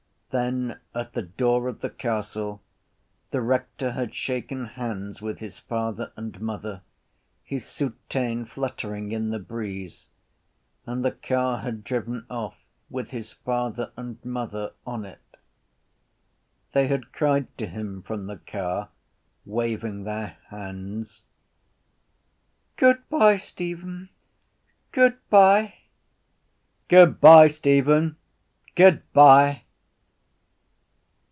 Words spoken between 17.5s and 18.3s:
to him from